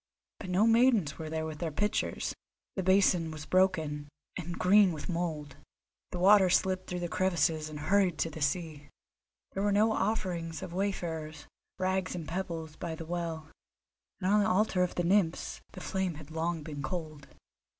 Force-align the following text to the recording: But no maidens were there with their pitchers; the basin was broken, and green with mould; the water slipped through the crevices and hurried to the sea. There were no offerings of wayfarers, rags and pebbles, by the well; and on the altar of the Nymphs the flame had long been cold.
But 0.39 0.49
no 0.49 0.65
maidens 0.65 1.19
were 1.19 1.29
there 1.29 1.45
with 1.45 1.59
their 1.59 1.69
pitchers; 1.71 2.33
the 2.75 2.81
basin 2.81 3.29
was 3.29 3.45
broken, 3.45 4.07
and 4.35 4.57
green 4.57 4.93
with 4.93 5.07
mould; 5.07 5.57
the 6.09 6.17
water 6.17 6.49
slipped 6.49 6.89
through 6.89 7.01
the 7.01 7.07
crevices 7.07 7.69
and 7.69 7.79
hurried 7.81 8.17
to 8.17 8.31
the 8.31 8.41
sea. 8.41 8.89
There 9.51 9.61
were 9.61 9.71
no 9.71 9.91
offerings 9.91 10.63
of 10.63 10.73
wayfarers, 10.73 11.45
rags 11.77 12.15
and 12.15 12.27
pebbles, 12.27 12.75
by 12.77 12.95
the 12.95 13.05
well; 13.05 13.51
and 14.19 14.27
on 14.31 14.39
the 14.39 14.49
altar 14.49 14.81
of 14.81 14.95
the 14.95 15.03
Nymphs 15.03 15.61
the 15.73 15.81
flame 15.81 16.15
had 16.15 16.31
long 16.31 16.63
been 16.63 16.81
cold. 16.81 17.27